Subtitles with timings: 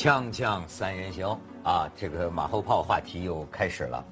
[0.00, 4.02] 锵锵三人行啊，这个马后炮话题又开始了。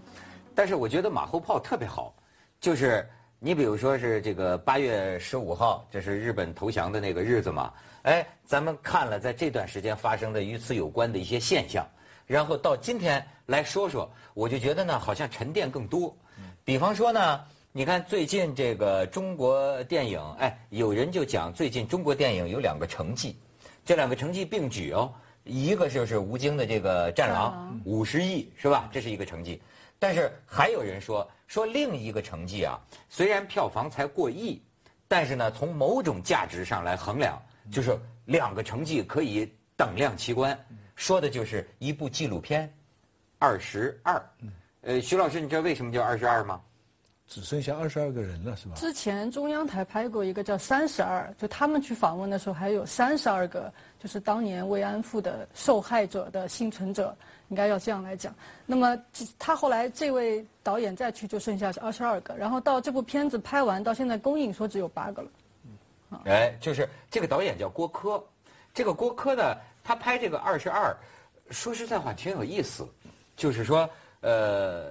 [0.54, 2.14] 但是我觉得马后炮特别好，
[2.60, 7.72] 就是你比如说是这个八月十五号，这是日本投降的那个日子嘛。
[8.02, 11.88] 哎，咱们看了在这段时间发生的与此有关的一些现象，
[12.26, 16.14] 然后到今天来说说，我就觉得呢，好像沉淀更多。
[16.66, 17.40] 比方说呢，
[17.72, 23.40] 你看最近这个中国电影，哎，有人就讲最近中国电影有两个成绩，
[23.86, 25.10] 这两个成绩并举哦。
[25.48, 28.88] 一个就是吴京的这个《战狼》，五十亿是吧？
[28.92, 29.60] 这是一个成绩。
[29.98, 34.62] 但是还有人说说另一个成绩啊，虽然票房才过亿，
[35.08, 37.40] 但是呢，从某种价值上来衡量，
[37.72, 40.56] 就是两个成绩可以等量齐观。
[40.94, 42.68] 说的就是一部纪录片，
[43.38, 44.14] 《二十二》。
[44.82, 46.60] 呃，徐老师，你知道为什么叫二十二吗？
[47.28, 48.74] 只剩下二十二个人了，是吧？
[48.74, 53.70] 之前中央台拍过一个叫《三十二》，就他们去访问的时候，还有三十二个，
[54.02, 57.14] 就是当年慰安妇的受害者的幸存者，
[57.48, 58.34] 应该要这样来讲。
[58.64, 58.98] 那么
[59.38, 62.34] 他后来这位导演再去，就剩下是二十二个。
[62.34, 65.28] 然后到这部片子拍完到现在公映，说只有八个了。
[66.24, 68.24] 哎，就是这个导演叫郭柯，
[68.72, 70.96] 这个郭柯呢，他拍这个二十二，
[71.50, 72.88] 说实在话挺有意思，
[73.36, 73.86] 就是说
[74.22, 74.90] 呃。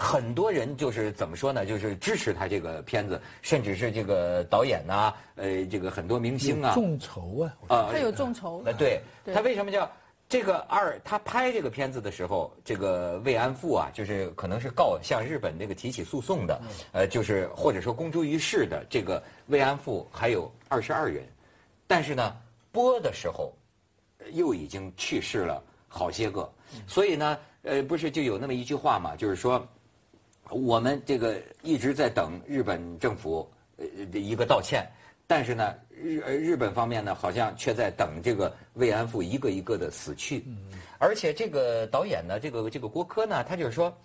[0.00, 1.66] 很多人就是怎么说呢？
[1.66, 8.62] 就是支持他这个片子，甚至是这个导演呐，呃，这个很多明星啊，众筹啊，啊，他有众筹。
[8.64, 9.02] 呃，对，
[9.34, 9.90] 他为什么叫
[10.28, 10.96] 这个二？
[11.02, 16.62] 他拍这个片子的时候，这个慰安妇啊，就是可能是告向日本那个提起诉讼的，
[16.92, 21.26] 呃，就是或者说公诸于世的这个慰安妇还有二十二人，
[21.88, 22.36] 但是呢，
[22.70, 23.52] 播的时候
[24.30, 26.48] 又已经去世了好些个，
[26.86, 29.66] 所以呢，呃，不是就有那么一句话嘛，就是说。
[30.50, 34.86] 我们这个一直在等日本政府呃一个道歉，
[35.26, 40.44] 但是呢，日日本方面呢，好像却在等这个慰安妇一个一个的死去。
[40.98, 43.96] 而且这个导演呢，这个这个郭柯呢，他就是说，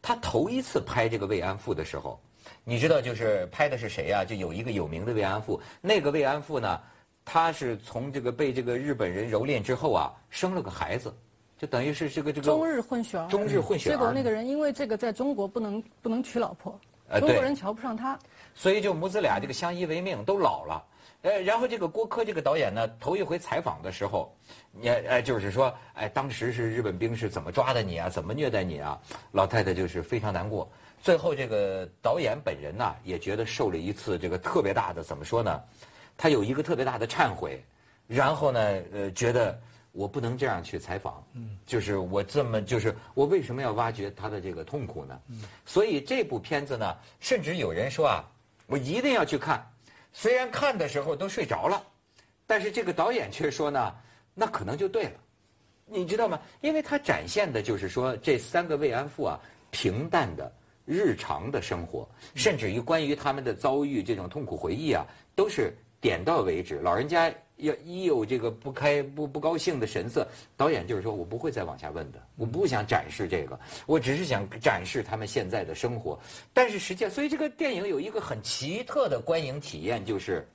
[0.00, 2.20] 他头一次拍这个慰安妇的时候，
[2.62, 4.24] 你知道就是拍的是谁呀？
[4.24, 6.80] 就有一个有名的慰安妇，那个慰安妇呢，
[7.24, 11.12] 她是从这个被这个日本人蹂躏之后啊，生了个孩子。
[11.58, 13.92] 就等于是这个这个中日混血儿，中日混血儿。
[13.92, 16.78] 结果那个人因为这个在中国不能不能娶老婆，
[17.18, 18.18] 中国人瞧不上他，
[18.54, 20.84] 所以就母子俩这个相依为命，都老了。
[21.22, 24.30] 呃，然后这个郭柯这个导演呢，头一回采访的时候，
[24.82, 29.00] 也呃就是说，哎，当时是日本兵是怎么抓的你啊，怎么虐待你啊？
[29.32, 30.70] 老太太就是非常难过。
[31.02, 35.60] 最后这个导演本人呢，也觉得受了一次这个特别大的怎么说呢？
[36.18, 37.64] 他有一个特别大的忏悔，
[38.06, 38.60] 然后呢，
[38.92, 39.58] 呃，觉得。
[39.96, 41.24] 我不能这样去采访，
[41.64, 45.18] 就是我这么就是我为什么要挖掘他的这个痛苦呢？
[45.64, 48.22] 所以这部片子呢，甚至有人说啊，
[48.66, 49.66] 我一定要去看。
[50.12, 51.82] 虽然看的时候都睡着了，
[52.46, 53.94] 但是这个导演却说呢，
[54.34, 55.12] 那可能就对了。
[55.86, 56.38] 你知道吗？
[56.60, 59.40] 因为他展现的就是说这三个慰安妇啊，
[59.70, 60.52] 平淡的
[60.84, 66.80] 日常的生活，甚至于关于他们的遭遇这种痛苦回忆啊，都是点到为止。
[66.80, 67.32] 老人家。
[67.56, 76.18] 要一有这个不开不不高兴的神色，导演就是说我不会再往下问的，我不想展示这个，我只是想展示他们现在的生活。
[76.52, 80.46] 但是实际上，所以这个电影有一个很奇特的观影体验，就是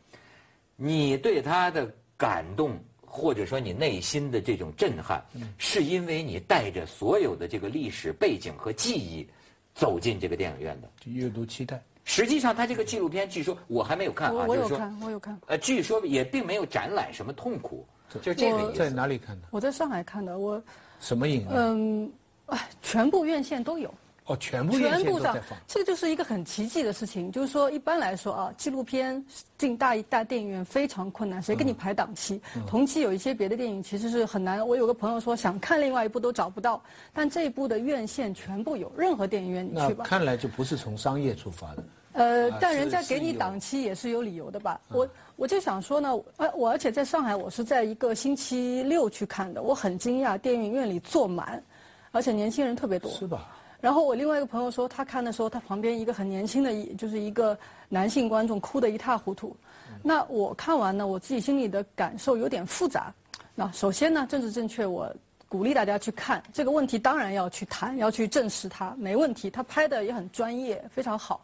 [0.76, 5.26] 你对他的感动，或者说你内心的这种震撼，
[5.58, 9.28] 是因为你带着所有的这个历史背景和记忆
[9.74, 11.82] 走进这个电影院的，阅读期待。
[12.04, 15.40] 实际上，他这个纪录片，据说我还没有看啊，就是说，我有看，我有看。
[15.48, 17.86] 呃，据说也并没有展览什么痛苦，
[18.22, 18.78] 就这个意思。
[18.78, 19.48] 在哪里看的？
[19.52, 20.62] 我在上海看的，我。
[21.00, 21.48] 什么影？
[21.50, 22.12] 嗯，
[22.48, 23.94] 哎，全部院线都有。
[24.32, 25.38] 哦，全部全部上。
[25.68, 29.24] 这个就是一个很奇迹的事情，就是说，一般来说啊，纪录片
[29.58, 32.42] 进大大电影院非常困难，谁给你排档期？
[32.66, 34.66] 同期有一些别的电影其实是很难。
[34.66, 36.82] 我有个朋友说想看另外一部都找不到，
[37.14, 40.06] 但这一部的院线全部有，任何电影院你去吧。
[40.06, 41.84] 看来就不是从商业出发的。
[42.14, 44.82] 呃，但人家给你档期也是有理由的吧？
[44.90, 51.64] 我我就想说呢，呃，我而且在上海，我是在一个星期六去看的，我很惊讶，电影院里坐满，
[52.12, 53.10] 而且年轻人特别多。
[53.12, 53.48] 是吧？
[53.82, 57.58] 然后我另外一个朋友说，他看的时候，他旁边一个很年轻的，就是一个
[57.90, 59.56] 男性观众，哭得一塌糊涂。
[60.04, 63.12] 那我看完呢，我自己心里的感受有点复杂。
[63.56, 65.12] 那首先呢，政治正确，我
[65.50, 69.50] 鼓励大家去看这个问题，当然要去谈，要去正视它，没问题。
[69.50, 71.42] 他拍的也很专业，非常好。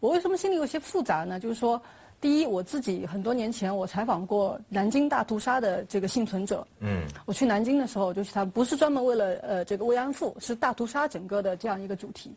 [0.00, 1.40] 我为什么心里有些复杂呢？
[1.40, 1.80] 就是说，
[2.24, 6.66] 第一，我自己很多年前我采访过南京大屠杀的这个幸存者。
[6.80, 7.02] 嗯。
[7.26, 12.34] 我去南京的时候，就是他不是专门为了呃这个慰安妇，是大屠杀整个的这样一个主题。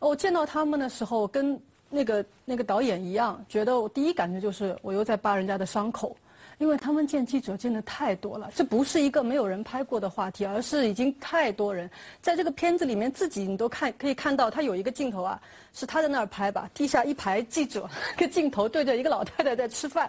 [0.00, 1.56] 我见到他们的时候，跟
[1.88, 6.16] 那个那个导演一样，觉得我第一感觉就是我又在扒人家的伤口，
[6.62, 15.42] 因为他们见记者见的太多了，这不是一个没有人拍过的话题，而是已经太多人在这个片子里面自己你都看可以看到，他有一个镜头啊，
[15.74, 20.08] 是他在那儿拍吧，地下一排记者，个镜头对着一个老太太在吃饭，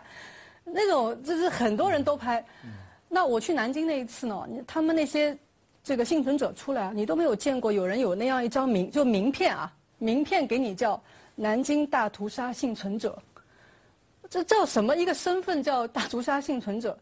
[0.63, 2.45] 那种就是很多人都拍。
[3.09, 5.35] 那我去南京那一次呢，他们那些
[5.83, 11.01] 这个幸存者出来，你都没有见过有人有那样一张名就名片啊，名片给你叫
[11.33, 13.17] 南京大屠杀幸存者。
[14.33, 16.97] 这叫什么一个身份叫大屠杀幸存者？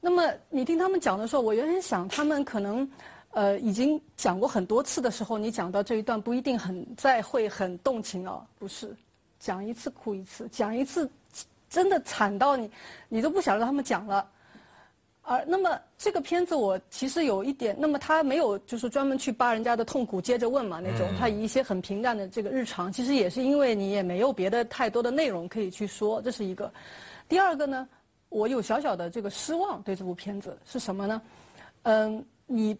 [0.00, 2.88] 那么你听他们讲的时候，我原先想他们可能，
[3.32, 8.94] 呃，已经讲过很多次的时候，你讲到这一段不一定很再会很动情哦，不是，
[9.40, 11.10] 讲一次哭一次，讲一次
[11.68, 12.70] 真的惨到你，
[13.08, 14.24] 你都不想让他们讲了。
[15.30, 26.68] 而那么这个片子我其实有一点，那么他没有就是专门去扒人家的痛苦接着问嘛那种，他以一些很平淡的这个日常，其实也是因为你也没有别的太多的内容可以去说，这是一个。
[27.28, 27.88] 第二个呢，
[28.28, 31.22] 我有小小的这个失望对这部片子是什么呢？
[31.82, 32.76] 嗯，你，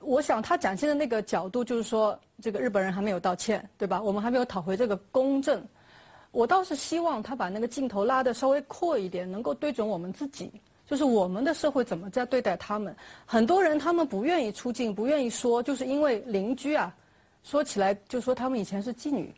[0.00, 4.02] 我想他展现的那个角度就是说，这个日本人还没有道歉，对吧？
[4.02, 5.64] 我们还没有讨回这个公正。
[6.32, 10.50] 我倒是希望他把那个镜头拉的稍微阔一点，能够对准我们自己。
[10.86, 12.94] 就是我们的社会怎么在对待他们？
[13.24, 16.94] 很多人他们不愿意出镜，不愿意说，就是因为邻居啊，
[17.42, 19.34] 说起来就说他们以前是妓女，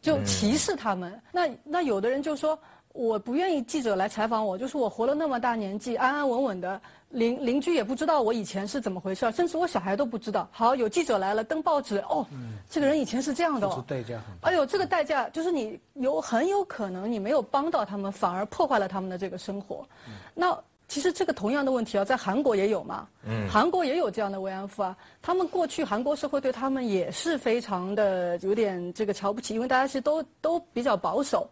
[0.00, 1.20] 就歧视他们。
[1.32, 2.58] 那那有的人就说。
[2.92, 10.48] 我不愿意记者来采访我，就是我活了那么大年纪，安安稳稳的，邻邻居也不知道我以前是怎么回事，甚至我小孩都不知道。
[10.50, 12.26] 好，有记者来了，登报纸，哦，
[12.68, 13.68] 这个人以前是这样的。
[13.68, 13.84] 哦。
[13.86, 14.50] 代价很。
[14.50, 19.86] 哎呦，这个代价就是你有很有可能你没有帮到他们，反而破坏了他们的这个生活。
[20.34, 20.58] 那
[20.88, 23.06] 其实这个同样的问题啊，在韩国也有嘛。
[23.24, 23.48] 嗯。
[23.48, 31.48] 韩国也有这样的慰安妇啊，他们过去韩国社会对他们也是非常的有点这个瞧不起，因为大家其实都都比较保守。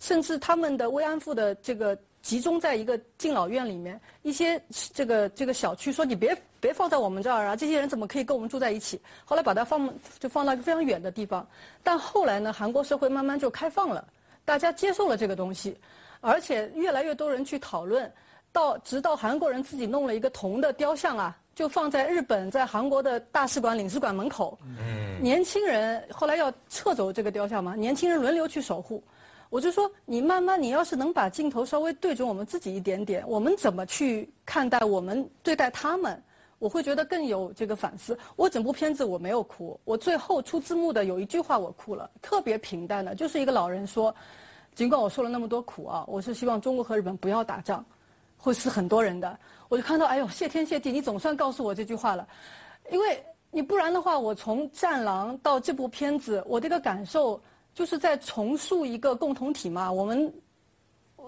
[0.00, 4.60] 甚至他们的慰安妇的这个集中在一个敬老院里面，一些
[4.92, 9.00] 这个这个小区说你别别放在我们这儿啊，这些人怎么可以跟我们住在一起？
[9.24, 9.88] 后来把它放
[10.18, 11.46] 就放到一个非常远的地方。
[11.82, 14.06] 但后来呢，韩国社会慢慢就开放了，
[14.44, 15.76] 大家接受了这个东西，
[16.20, 18.10] 而且越来越多人去讨论，
[18.52, 24.58] 到直到韩国人自己弄了一个铜的雕像啊，就放在日本在韩国的大使馆领事馆门口。
[25.20, 29.02] 年轻人后来要撤走这个雕像嘛，年轻人轮流去守护。
[29.50, 36.22] 我就说，你慢慢，你要是能把镜头稍微对准我们自己一点点，我们怎么去看待我们对待他们？
[36.60, 38.16] 我会觉得更有这个反思。
[38.36, 44.14] 我整部片子我没有哭，我最后出字幕的有一句话我哭了，特别平淡的，就是一个老人说
[44.76, 47.84] ：“尽管我受了那么多苦啊，我是希望中国和日本不要打仗，
[48.36, 49.36] 会死很多人的。”
[49.68, 52.28] 我就看到，哎呦，谢天谢地，你总算告诉我这句话了，
[52.92, 53.20] 因为
[53.50, 57.42] 你不然的话，我从《战狼》到这部片子，我这个感受。
[57.80, 60.30] 就是在重塑一个共同体嘛，我们，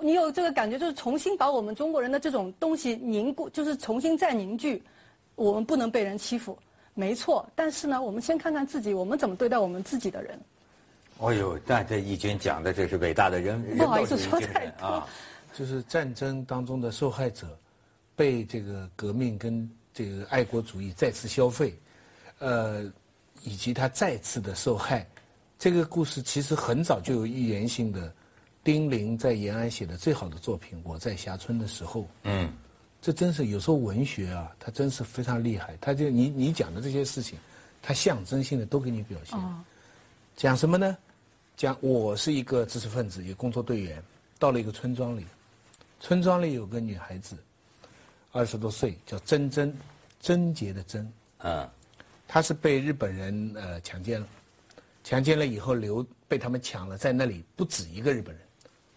[0.02, 4.82] 你有这个感觉，就是重新把我们中国人的这种东西凝固，就是重新再凝聚，
[5.34, 6.58] 我们不能被人欺负，
[6.92, 7.48] 没错。
[7.54, 10.38] 但是呢，我们先看看自己，我们怎么对待我们自己的人。
[11.16, 15.08] 哦呦，那这义军讲的这是伟大的人不好意思说太多啊，
[15.54, 17.58] 就是战争当中的受害者，
[18.14, 21.74] 被这个革命跟这个爱国主义再次消费，
[22.40, 22.84] 呃，
[23.42, 25.08] 以及他再次的受害。
[25.62, 28.12] 这个故事其实很早就有预言性的，
[28.64, 32.00] 丁玲在延安写的最好的作品《我在霞村的时候》。
[32.24, 32.52] 嗯，
[33.00, 35.78] 这真是有时候文学啊，它真是非常厉害。
[35.80, 37.38] 它就你你讲的这些事情，
[37.80, 39.38] 它象征性的都给你表现。
[40.34, 40.98] 讲什么呢？
[41.56, 44.02] 讲我是一个知识分子，一个工作队员，
[44.40, 45.24] 到了一个村庄里，
[46.00, 47.36] 村庄里有个女孩子，
[48.32, 49.72] 二十多岁，叫珍珍，
[50.20, 51.08] 贞洁的贞。
[51.38, 51.70] 嗯，
[52.26, 54.26] 她是被日本人呃强奸了。
[55.04, 58.44] 强奸了以后，留被他们抢了，在那里不止一个日本人，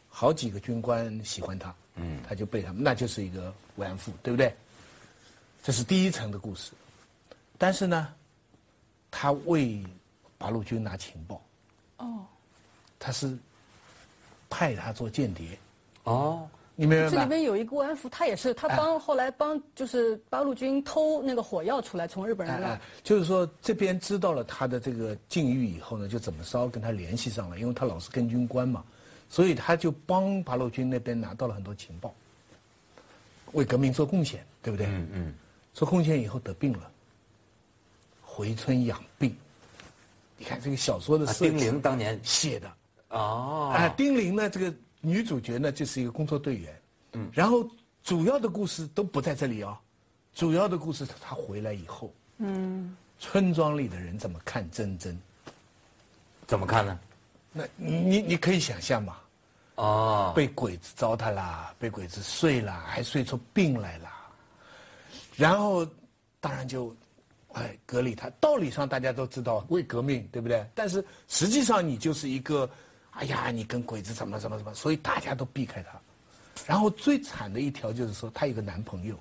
[0.08, 4.56] 好几个军官喜欢他，嗯，他就被他们，那就是一个慰安妇，对不对？
[5.64, 6.72] 这是第一层的故事，
[7.58, 8.14] 但是呢，
[9.10, 9.84] 他为
[10.38, 11.42] 八路军拿情报，
[11.98, 12.26] 哦，
[13.00, 13.38] 他是
[14.50, 15.58] 派他做间谍，
[16.04, 16.48] 哦。
[16.78, 22.78] 你明白这里面有一个慰安妇，她也是她帮后来帮就是八路军偷那个火药出来，从日本人那。
[23.02, 28.84] 就是说这边知道了他的这个境遇以后呢，就怎么着跟他联系上了，因为他老是跟军官嘛，
[29.30, 32.14] 所以他就帮八路军那边拿到了很多情报，
[33.54, 34.86] 为革命做贡献，对不对？
[34.88, 35.34] 嗯嗯。
[35.74, 36.92] 做贡献以后得病了，
[38.22, 39.34] 回村养病。
[40.38, 42.70] 你看这个小说的丁玲当年写的
[43.12, 43.72] 哦。
[43.74, 44.74] 哎，丁玲呢这个。
[45.06, 46.82] 女主角呢就是一个工作队员，
[47.14, 47.68] 嗯，然后
[48.04, 49.78] 主要的故事都不在这里哦，
[50.34, 55.18] 主要的故事她回来以后，嗯，村庄里的人怎么看珍珍？
[56.48, 57.00] 怎么看呢？
[57.52, 59.18] 那你你可以想象嘛，
[59.76, 64.10] 哦，被鬼子糟蹋啦，被鬼子睡了，还睡出病来了。
[65.36, 65.88] 然后，
[66.40, 66.96] 当然就，
[67.54, 68.30] 哎，隔离他。
[68.40, 70.66] 道理上大家都知道为革命，对不对？
[70.76, 72.70] 但是实际上你就是一个，
[73.16, 76.00] 哎呀，你跟鬼子怎么怎么怎么，所以大家都避开他。
[76.66, 79.20] 然后最惨的一条就是说，她有个男朋友，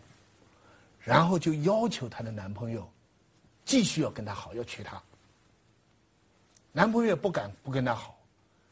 [1.01, 2.89] 然后就要求她的男朋友，
[3.65, 5.01] 继续要跟她好，要娶她。
[6.73, 8.17] 男朋友也不敢不跟她好，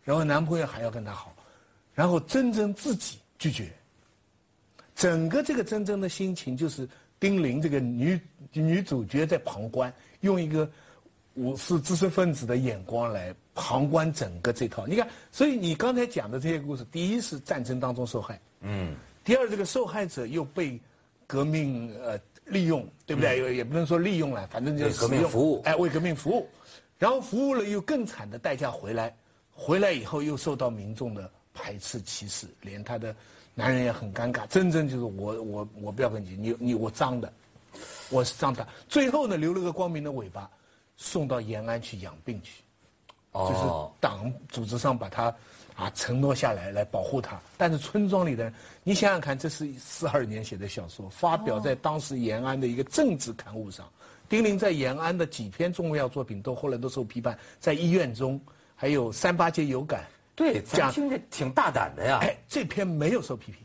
[0.05, 1.35] 然后男朋友还要跟她好，
[1.95, 3.73] 然后真真自己拒绝。
[4.95, 6.89] 整个这个真真的心情就是。
[7.23, 8.21] 丁玲这个女
[8.53, 10.69] 女主角在旁观，用一个
[11.35, 14.87] 我是知识分子的眼光来旁观整个这套。
[14.87, 18.95] 你看，所以你刚才讲的这些故事，第一是战争当中受害，嗯，
[19.25, 20.81] 第二这个受害者又被
[21.27, 23.39] 革命呃利用，对不对？
[23.39, 26.49] 也也不能说利用了，反正就是革命服务，哎，为革命服务，
[26.99, 29.15] 然后服务了又更惨的代价回来，
[29.53, 33.15] 回来以后又受到民众的排斥歧视，连他的。
[33.55, 37.31] 男人也很尴尬，真正就是我我我不要跟你你你我脏的，
[38.09, 38.67] 我是脏的。
[38.89, 40.51] 最后呢，留了个光明的尾巴，
[40.97, 42.63] 送到延安去养病去，
[43.33, 43.61] 就是
[44.01, 45.35] 党组织上把他
[45.75, 47.41] 啊承诺下来来保护他。
[47.57, 53.87] 但是村庄里的人，你想想看，这是四二年写的小说，发表在当时延安的一个政治刊物上。
[54.29, 58.41] 丁玲在延安的几篇重要作品都后来都受批判，在医院中
[58.75, 60.05] 还有三八节有感。
[60.35, 62.19] 对，讲听着挺大胆的呀。
[62.23, 63.62] 哎，这篇没有受批评，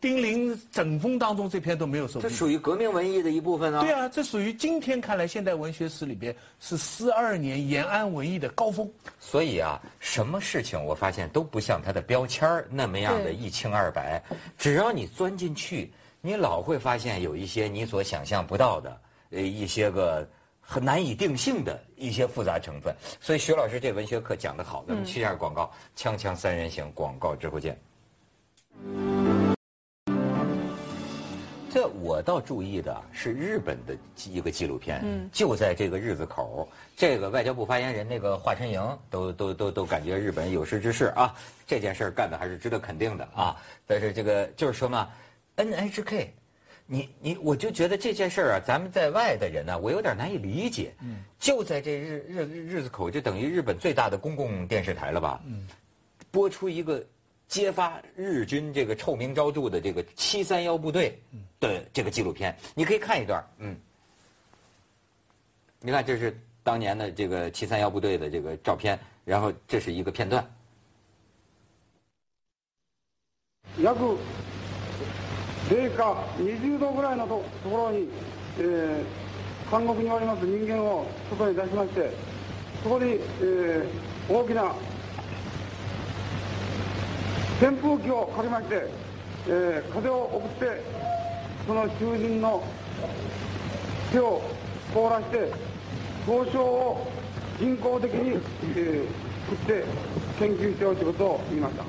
[0.00, 2.20] 丁玲整风当中这篇都没有受。
[2.20, 3.80] 这属于革命文艺的一部分啊。
[3.80, 8.90] 对啊，这属于今天看来现代文学史里边是四二年延安文艺的高峰。
[9.18, 14.22] 所以啊，什么事情我发现都不像它的标签那么样的一清二白，
[14.56, 19.00] 只要你钻进去，你老会发现有一些你所想象不到的
[19.30, 20.28] 呃一些个。
[20.70, 27.74] 很难以定性的一些复杂成分，所以徐老师这文学课讲得好，咱们去一下广告，锵锵三人行广告之后见。
[31.68, 33.96] 这我倒注意的是日本的
[34.30, 41.34] 一个纪录片，就在这个日子口，这个外交部发言人那个华春莹都都都都感觉日本有识之士啊，
[41.66, 43.56] 这件事干的还是值得肯定的啊。
[43.86, 45.08] 但是这个就是说嘛
[45.56, 46.28] ，NHK。
[46.90, 50.94] 你你我就觉得这件事啊，咱们在外的人呢，我有点难以理解。
[51.02, 55.38] 嗯，就在这日日日子口，就等于日本最大的公共电视台了吧？
[55.44, 55.66] 嗯，
[56.30, 57.04] 播出一个
[57.47, 61.19] 揭发日军这个臭名昭著的这个七三幺部队
[61.59, 63.45] 的这个纪录片，你可以看一段。
[63.59, 63.75] 嗯，
[65.79, 70.43] 你看这是当年的这个七三幺部队的这个照片，然后这是一个片段。
[75.69, 78.09] 零下20度ぐらいのところに、
[78.59, 82.11] えー、監獄におります人間を外に出しまして
[82.83, 84.75] そこに、えー、大きな
[87.60, 88.86] 扇風機をかけまして、
[89.48, 90.80] えー、風を送って
[91.66, 92.62] その囚人の
[94.12, 94.40] 手を
[94.94, 95.52] 凍らして
[96.24, 97.06] 凍傷を
[97.58, 98.40] 人工的に、
[98.76, 99.84] えー、作って
[100.38, 101.84] 研究しておるといことを言いました。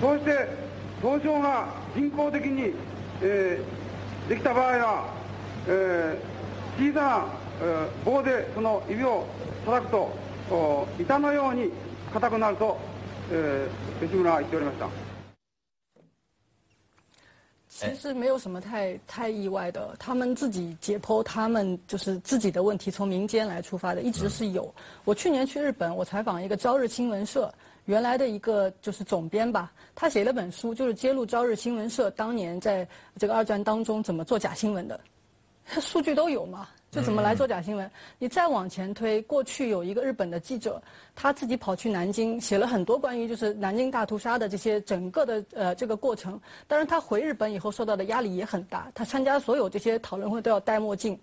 [0.00, 0.48] そして
[1.00, 2.74] 凍傷が人工的に、
[3.22, 5.14] えー、できた場合は、
[5.66, 7.26] えー、小さな、
[7.62, 9.24] えー、棒でその指を
[9.64, 11.70] 叩くと板のように
[12.12, 12.78] 硬くなると、
[13.31, 13.67] 呃，
[13.99, 14.89] 吉村は言っておりました。
[17.69, 24.73] 其实没有什么太太意外的，他们自己解剖他们就是自己的问题，从民间来出发的，一直是有。
[25.05, 27.53] 我去年去日本，我采访一个朝日新闻社。
[27.85, 34.99] 原来的一个就是总编吧，他写了本书，就是揭露朝日新闻社当年在这个二战当中怎么做假新闻的，
[35.81, 37.90] 数据都有嘛， 就怎么来做假新闻。
[38.20, 40.80] 你再往前推，过去有一个日本的记者，
[41.16, 46.40] 他自己跑去南京写了很多关于就是南京大屠杀的这些整个的呃这个过程。
[46.68, 51.18] 当然他回日本以后受到的压力也很大，他参加所有这些讨论会都要戴墨镜，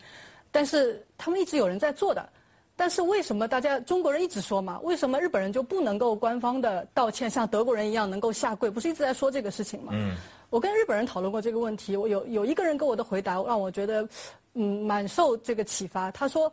[0.52, 2.28] 但是他们一直有人在做的。
[2.76, 4.80] 但是为什么大家中国人一直说嘛？
[4.82, 8.72] 为什么日本人就不能够官方的道歉，像德国人一样能够下跪？
[8.72, 9.92] 不是一直在说这个事情吗？
[9.94, 10.16] 嗯，
[10.50, 14.08] 我跟日本人讨论过这个问题，我有有一个人给我的回答让我觉得，
[14.54, 16.12] 嗯，蛮受这个启发。
[16.12, 16.52] 他说，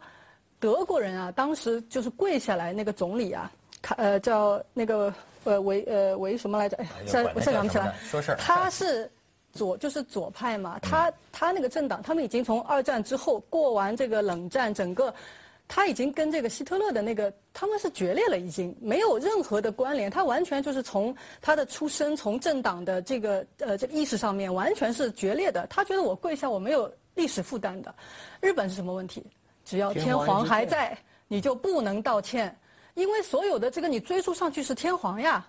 [0.58, 3.50] 德国人啊，当时就是跪下来那个总理啊，
[3.82, 5.12] 卡呃叫那个
[5.44, 6.76] 呃维呃维什么来着？
[6.76, 7.94] 哎呀，现在我现在想不起来。
[8.02, 8.36] 说事儿。
[8.38, 9.10] 他是
[9.52, 15.14] 左就是左派嘛，他他那个政党，他们已经从二战之后过完这个冷战，整个。
[15.70, 20.10] 他已经跟这个希特勒的那个他们是决裂了，已经没有任何的关联。
[20.10, 25.66] 他完全就是从他的出身，从政党的这个呃这个意识上面，完全是决裂的。
[25.66, 27.94] 他觉得我跪下，我没有历史负担的。
[28.40, 29.26] 日本是什么问题？
[29.64, 30.96] 只要天皇还在，
[31.26, 32.56] 你就不能道歉，
[32.94, 35.46] 因为所有的这个你追溯上去是天皇呀。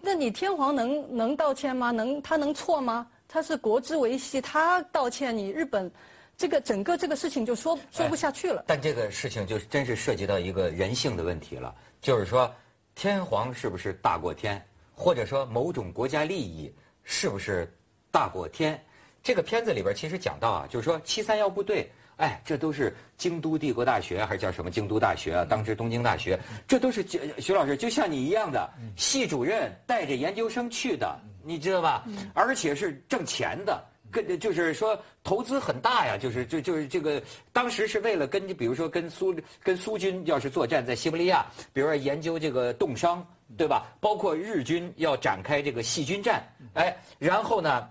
[0.00, 1.90] 那你天皇能能道歉吗？
[1.90, 3.06] 能他能错吗？
[3.26, 5.90] 他是国之维系，他道歉，你日本
[6.36, 8.64] 这个整个这个事情就说说不下去了。
[8.66, 12.52] 但这个事情就真是涉及到一个人性的问题了，就是说
[12.94, 14.62] 天皇是不是大过天，
[14.94, 16.70] 或者说某种国家利益
[17.02, 17.72] 是不是
[18.10, 18.78] 大过天？
[19.24, 21.90] 这个片子里边其实讲到啊，就是说七三幺部队。
[22.16, 25.44] 哎，这都是京都帝国大学还是叫什么京都大学啊？
[25.44, 26.38] 当时东京大学，
[26.68, 27.04] 这都是
[27.40, 32.04] 徐老师就像你一样的系主任带着研究生去的，你知道吧？
[32.32, 37.20] 而且是挣钱的，跟就是说投资很大呀，就是就就是这个
[37.52, 43.26] 当时是为了跟比如说跟苏跟苏军要是作战在西伯利亚，比如说研究这个冻伤，
[43.56, 43.92] 对吧？
[44.00, 46.40] 包括日军要展开这个细菌战，
[46.74, 47.88] 哎，然后呢，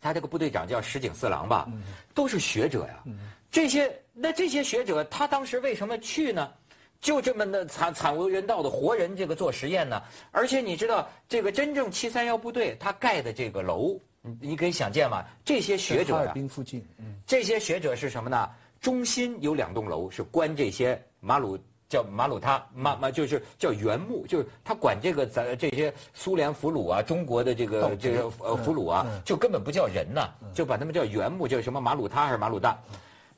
[0.00, 1.68] 他这个部队长叫石井四郎吧，
[2.14, 3.02] 都是学者呀。
[3.50, 6.52] 这些那这些学者，他当时为什么去呢？
[7.00, 10.02] 就这么的惨惨无人道的活人这个做实验呢？
[10.30, 15.24] 而且你知道，这个真正七三幺部队他盖的这个楼，你你可以想见吗？
[15.44, 18.50] 这些学者哈尔滨附近，嗯，这些学者是什么呢？
[18.80, 21.58] 中心有两栋楼是关这些马鲁
[21.90, 32.78] 叫马鲁他马马就是叫原木，就是他管这个咱这些苏联俘虏啊，中国的这个这个呃俘虏啊，就根本不叫人呐，就把他们叫原木，叫什么马鲁他还是马鲁大？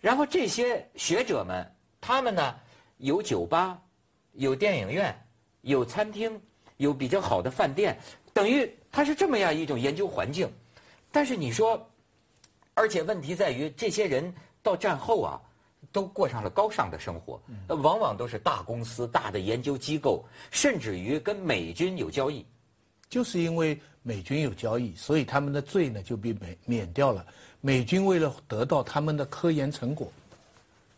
[0.02, 1.66] 然后这些学者们，
[1.98, 2.54] 他们呢
[2.98, 3.80] 有酒吧，
[4.32, 5.16] 有电影院，
[5.62, 6.38] 有餐厅，
[6.76, 7.98] 有比较好的饭店，
[8.34, 10.46] 等于他是这么样一种研究环境。
[11.10, 11.88] 但是你说，
[12.74, 15.40] 而且问题在于，这些人到战后啊，
[15.90, 22.44] 都过上了高尚的生活，往往都是大公司、大的研究机构，甚至于跟美军有交易。
[23.08, 27.26] 就是因为美军有交易，所以他们的罪呢就被免免掉了。
[27.60, 30.10] 美军为了得到他们的科研成果，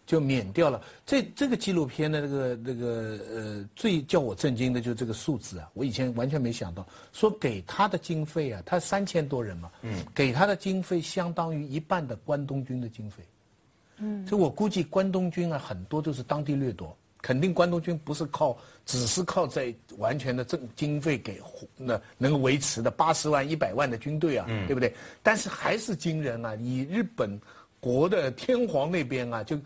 [0.07, 0.81] 就免掉了。
[1.05, 5.69] 这这个纪录片的这个这个呃，最叫我震惊的就是这个数字啊！
[5.75, 13.25] 我以前完全没想到，说给他的经费啊，他三千多人嘛，嗯，给他的经费相当于一半的关东军的经费，
[13.99, 16.97] 嗯，所以我估计关东军啊，很多都是当地掠夺。
[17.23, 18.55] 肯定关东军不是靠，
[18.85, 21.41] 只是靠在完全的政经费给
[21.75, 24.95] 那能够维持的八十万一百万的军队啊，对不对？
[25.23, 26.55] 但是还是惊人啊！
[26.57, 27.41] 以日本
[27.81, 29.59] 国的天皇那边啊，就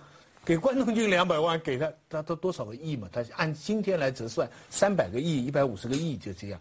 [0.44, 3.08] 给关东军两百万，给他他他多少个亿嘛？
[3.10, 6.60] 他按今天来折算，三百个亿、一百五十个亿就这样。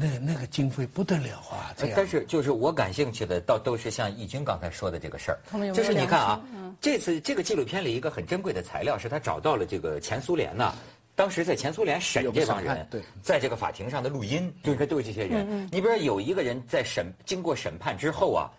[0.00, 1.74] 那那个经费不得了啊！
[1.96, 5.38] 但是就是我感兴趣的，倒都是像义军刚才说的这个事儿。
[5.72, 6.40] 就是你看啊，
[6.80, 10.72] 这次这个纪录片里一个很珍贵的材料是他找到了这个前苏联呐，
[11.16, 12.86] 当时在前苏联审这帮人，
[13.22, 15.66] 在这个法庭上的录音，就是都是这些人。
[15.72, 18.50] 你比如说有一个人在审经过审判之后啊，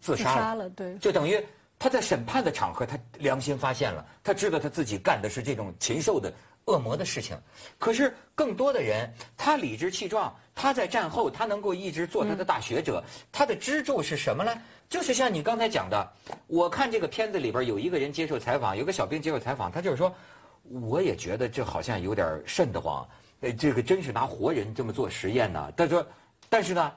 [0.00, 1.44] 自杀了，对，就等于
[1.76, 6.32] 他在审判的场合，他良心发现了，他知道他自己干的是这种禽兽的。
[6.66, 7.36] 恶魔的事情，
[7.78, 14.62] 可是更多的人，他理直气壮，他在战后他能够一直做他的大学者，他的支柱是什么呢？
[14.88, 16.12] 就是像你刚才讲的，
[16.46, 20.14] 我看这个片子里边有一个人接受采访，有个小兵接受采访，他就是说，
[20.62, 23.06] 我也觉得这好像有点瘆得慌，
[23.40, 25.70] 呃，这个真是拿活人这么做实验呢。
[25.76, 26.06] 他说，
[26.48, 26.92] 但是呢，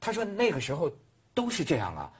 [0.00, 0.90] 他说那个时候
[1.32, 2.10] 都是这样啊，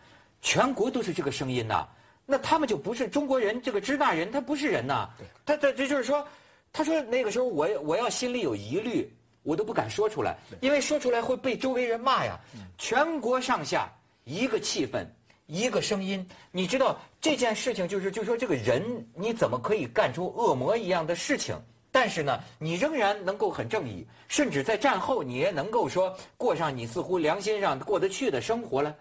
[0.40, 1.88] 全国都是这个声音呐，
[2.26, 5.08] 那他们就不是中国人，这个支那人他不是人呐，
[5.44, 6.24] 他他这就是说。
[6.72, 12.40] 他说：“那个时候，我我要心里有疑虑，我都不敢说出来，因为说出来会被周围人骂呀。
[12.78, 13.92] 全国上下
[14.24, 15.06] 一个气氛，
[15.46, 16.26] 一个声音。
[16.50, 21.54] 你知道这件事情，就是就说这个人，你怎么可以干出恶魔一样的事情？
[21.90, 28.96] 但是呢，你仍然能够很正义，甚至在战后，你也能够说过上你似乎良心上过得去的生活了。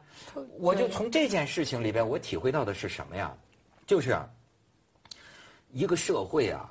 [0.60, 3.34] 我就从这件事情里边，我体会到的是什么呀？
[3.88, 4.14] 就是
[5.72, 6.70] 一个社会啊。”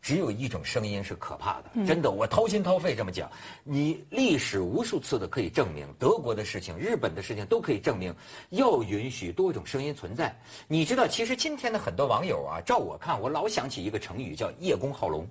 [0.00, 3.30] 只有一种声音是可怕的，真的，我掏心掏肺这么讲。
[3.64, 8.14] 你历史无数次的可以证明，德国的事情、日本的事情都可以证明，
[8.50, 10.34] 要允许多种声音存在。
[10.66, 15.26] 你知道，其实今天的很多网友啊，照我看，我老想起一个成语叫“叶公好龙”。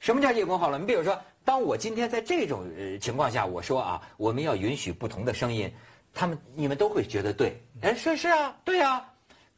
[0.00, 0.80] 什么叫叶公好龙？
[0.80, 2.64] 你比如说，当我今天在这种
[3.00, 5.70] 情况下，我说啊，我们要允许不同的声音，
[6.14, 7.62] 他们你们都会觉得对。
[7.82, 9.06] 哎，是是啊，对啊。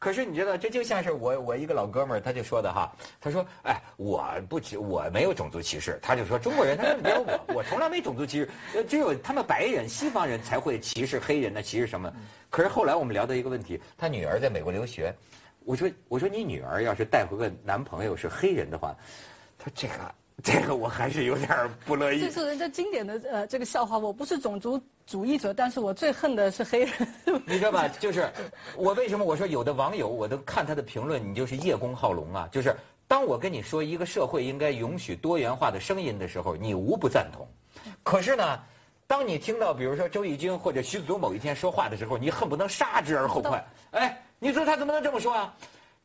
[0.03, 12.13] 可是你知道，这就像是我我一个老哥们儿，他就说的哈，他说，哎，我不歧，我没有种族歧视，他就说中国人，他说没有我， 我从来没种族歧视，只有他们白人、西方人才会歧视黑人呢，歧视什么？
[12.49, 15.15] 可是后来我们聊到一个问题，他女儿在美国留学，
[15.63, 18.93] 我说我说你女儿要是带回个男朋友是黑人的话，
[19.57, 19.93] 他这个。
[20.41, 21.49] 这个我还是有点
[21.85, 22.19] 不乐意。
[22.19, 23.97] 这是人家经典的呃这个笑话。
[23.97, 26.91] 我不是种族主义者，但是我最恨的是黑人。
[27.45, 27.87] 你知道吧？
[27.87, 28.31] 就是
[28.75, 32.49] 我为什么我说有的网友我都看他的评论，你就是叶公好龙啊！
[32.51, 32.75] 就是
[33.07, 37.47] 当我跟你说一个社会应该允许多元化的声音的时候，你无不赞同。
[38.01, 38.59] 可是呢，
[39.05, 43.63] 当你听到比如说周轶君或者徐子东某一天说话的时候，你恨不能杀之而后快。
[43.91, 45.53] 哎，你说他怎么能这么说啊？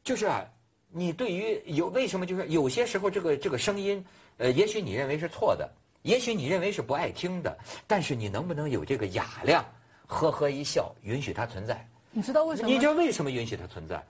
[0.05, 0.45] 就是啊，
[0.91, 4.05] 你对于有为什么就是有些时候这个这个声音，
[4.39, 5.71] 呃，也许你认为是错的，
[6.03, 9.65] 也许你认为是不爱听的，但是你能不能有这个雅量，
[10.07, 11.87] 呵呵一笑，允许它存在？
[12.11, 12.69] 你知道为什么？
[12.69, 14.03] 你知道为什么允许它存在？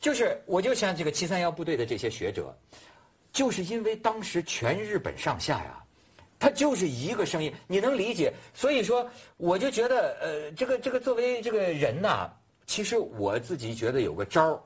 [0.00, 2.56] 就是我就像这个七三幺部队的这些学者，
[3.32, 5.82] 就是因为当时全日本上下呀，
[6.38, 8.32] 他就是一个声音，你能理解？
[8.54, 12.30] 所以说，我就觉得，呃，这个这个作为这个人呐，
[12.66, 14.60] 其实我自己觉得有个招儿，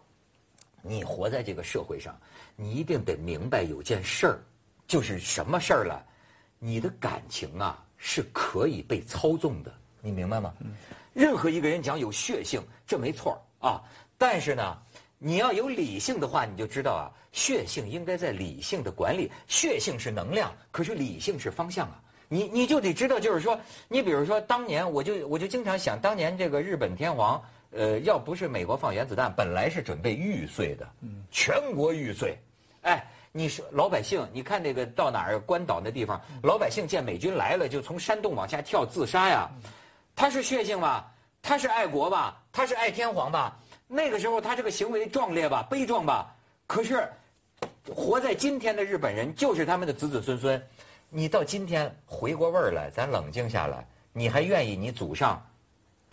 [0.82, 2.14] 你活在这个社会上，
[2.54, 4.38] 你一定得明白有件事儿，
[4.86, 6.04] 就是什么事儿了？
[6.58, 10.52] 你的感情啊是可以被操纵的，你明白吗？
[11.12, 13.82] 任何一个人讲有血性，这没错儿啊，
[14.18, 14.78] 但是呢。
[15.24, 19.30] 你要有理性的话，你就知道啊，血性应该在理性的管理。
[19.46, 22.02] 血性是能量，可是理性是方向啊。
[22.26, 27.40] 你你就得知道，就是说，你比如说，当年我就我就经常想，当年这个日本天皇，
[27.72, 30.86] 呃，要不是美国放原子弹，本来是准备玉碎的，
[31.30, 32.38] 全国玉碎。
[32.82, 39.50] 哎，你说老百姓，你看那个到哪儿关岛那地方，老百姓见美军来了，就从山洞往下跳自杀呀。
[40.14, 41.10] 他是血性吧？
[41.40, 42.40] 他是爱国吧？
[42.52, 43.56] 他是爱天皇吧？
[43.88, 46.34] 那个时候他这个行为壮烈吧、悲壮吧，
[46.66, 47.08] 可是
[47.94, 50.62] 活在今天的日本人就是他们的子子孙孙。
[51.08, 55.42] 你到今天回过味儿来，咱冷静下来，你还愿意你祖上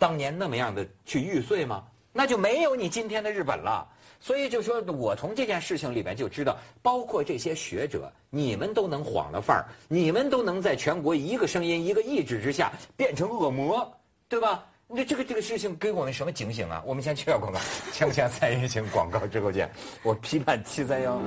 [0.00, 1.84] 当年那么样的去玉碎吗？
[2.10, 3.86] 那就没有你今天的日本了。
[4.18, 13.90] 所以就说我从这件事情里面就知道，包括这些学者，你们都能晃了范儿，你们都能在全国一个声音、一个意志之下变成恶魔，
[14.26, 14.66] 对吧？
[14.88, 16.82] 那这个这个事情给我们什么警醒啊？
[16.84, 17.58] 我们先去下广告，
[17.92, 19.70] 锵锵三人行广告之后见。
[20.02, 21.20] 我批判七三幺。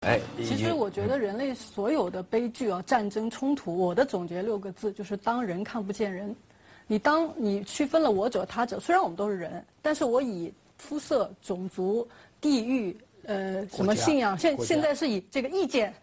[0.00, 6.34] 哎，其实我觉得人类所有的悲剧啊、战争冲突，我的总结六个字就是：当人看不见人。
[6.90, 12.06] 你当你区分了我者他者，虽然我们都是人，但是我以肤色、种族、
[12.40, 12.96] 地域。
[13.26, 14.36] 呃，什么信仰？
[14.36, 15.94] 现现在是以这个意见，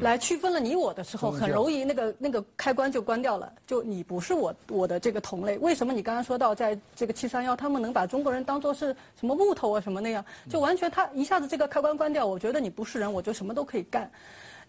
[0.00, 3.52] 来区分了你我的时候，很容易那个那个开关就关掉了。
[3.66, 5.58] 就你不是我我的这个同类。
[5.58, 10.24] 为什么你刚刚说到在这个七三幺，他们能把中国人当做是什么木头啊什么那样？
[10.48, 14.10] 就完全他一下子这个开关关掉，我觉得你不是人，我就什么都可以干。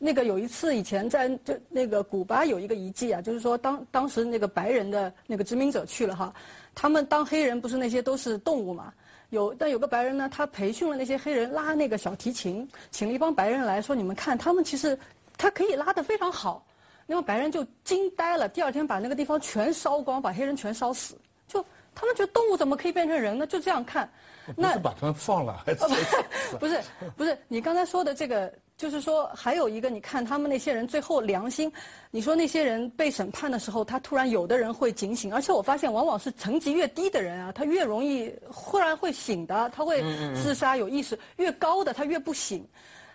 [0.04, 6.34] 那个有一次以前在就那个古巴有一个遗迹啊，就是说当当时那个白人的那个殖民者去了哈，
[6.74, 8.92] 他们当黑人不是那些都是动物嘛？
[9.30, 14.98] 有，但有个白人呢，他培训了那些黑人拉那个小提琴，请了一帮白人来说：“你们看，他们其实
[15.38, 16.66] 他可以拉得非常好。”
[17.06, 21.16] 那帮白人就惊呆了，第二天把那个地方全烧光，把黑人全烧死。
[21.48, 23.46] 就他们觉得动物怎么可以变成人呢？
[23.46, 24.10] 就这样看，
[24.58, 25.80] 那是把他们放了还是？
[26.58, 26.82] 不是，
[27.16, 28.52] 不是，你刚才说的这个。
[28.82, 31.72] 就是说，还有一个，你看他们那些人最后良心，
[32.10, 40.02] 你说那些人被审判的时候，他突然有的人会警醒，而且我发现往往是层级越低的人啊，他越容易忽然会醒的，他会
[40.34, 42.68] 自杀有意识；越高的他越不醒。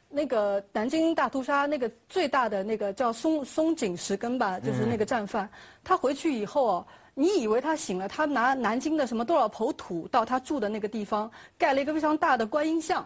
[0.09, 5.50] 那个南京大屠杀那个最大的那个叫松松井石根吧，就是那个战犯，
[5.83, 13.05] 他回去以后，你以为他醒了，他拿南京的什么多少抔土到他住的那个地方盖了一个非常大的观音像，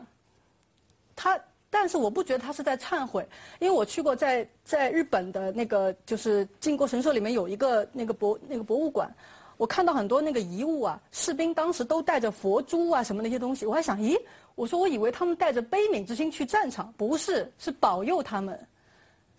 [1.16, 1.40] 他。
[1.70, 3.24] 但是我不觉得他是在忏悔，
[3.60, 9.08] 因为我去过在在日本的那个就是靖国神社里面有一个那个博那个博物馆，
[9.56, 14.20] 我看到很多那个遗物啊，士兵当时都带着佛珠啊什么那些东西，我还想，咦，
[14.56, 18.58] 我说我以为他们带着悲悯之心去战场，不是，是保佑他们。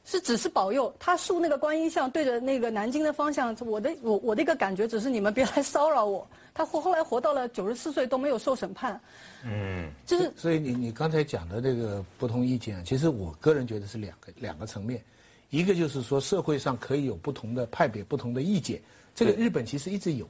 [0.03, 6.27] 是只是保佑他竖那个观音像对着那个南京的方向，我的我我的一个感觉只是你们别来骚扰我。
[6.53, 8.99] 他活后来活到了九十四岁都没有受审判，
[9.45, 15.01] 嗯，就是所以你你刚才讲的这个不同意见，其实我个人觉得是两个两个层面，
[15.49, 18.81] 一个就是说社会上可以有不同的派别、不同的意见，
[19.15, 20.27] 这个日本其实一直有，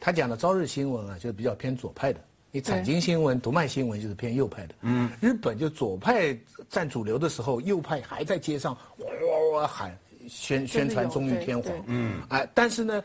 [0.00, 2.20] 他讲的朝日新闻啊，就是比较偏左派的。
[2.54, 4.74] 你财经新闻、读卖新闻就是偏右派的。
[4.82, 6.38] 嗯，日本就左派
[6.68, 11.72] 占主流的时候，右派还在街上哇哇哇喊宣宣传忠于天皇。
[11.86, 13.02] 嗯，哎，但是呢，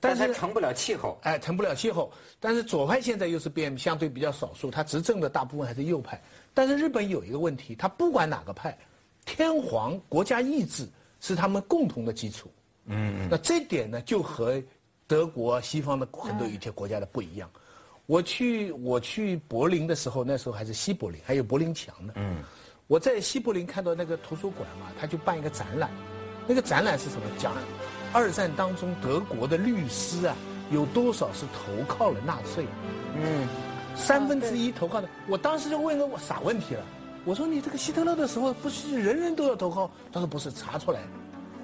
[0.00, 1.16] 但是成不了气候。
[1.22, 2.12] 哎，成不了气候。
[2.40, 6.20] 但是左派现在又是变相对比较少数，他执政的大部分还是右派。
[6.52, 8.76] 但是日本有一个问题，他不管哪个派，
[9.24, 10.84] 天皇国家意志
[11.20, 12.50] 是他们共同的基础。
[12.86, 14.60] 嗯，那这点呢，就和
[15.06, 17.48] 德国、西方的很多一些国家的不一样。
[18.08, 22.14] 我去我去柏林的时候，那时候还是西柏林，还有柏林墙呢。
[22.16, 22.38] 嗯，
[22.86, 25.90] 我在西柏林看到那个图书馆嘛，他就办一个展览，
[26.46, 27.22] 那个展览是什么？
[27.36, 27.52] 讲
[28.14, 30.34] 二战当中德国的律师啊，
[30.70, 32.64] 有多少是投靠了纳粹？
[33.14, 33.46] 嗯，
[33.94, 35.08] 三分之一投靠的。
[35.28, 36.82] 我当时就问个傻问题了，
[37.26, 39.90] 我说你这个希特勒的时候，不是人人都要投靠？
[40.10, 41.02] 他说不是，查出来，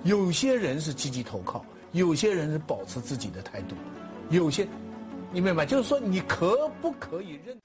[0.02, 3.74] 有些人是积极投靠，有些人是保持自己的态度，
[4.28, 4.68] 有些，
[5.34, 5.66] 你明白？
[5.66, 7.58] 就是说，你可不可以认？